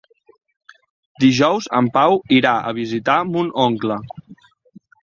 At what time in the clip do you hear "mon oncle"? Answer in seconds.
3.35-4.01